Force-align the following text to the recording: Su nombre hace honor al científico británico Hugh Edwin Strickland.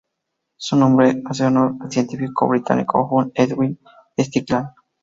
Su 0.57 0.75
nombre 0.77 1.21
hace 1.25 1.45
honor 1.45 1.75
al 1.79 1.91
científico 1.91 2.47
británico 2.47 3.07
Hugh 3.11 3.31
Edwin 3.35 3.79
Strickland. 4.17 4.69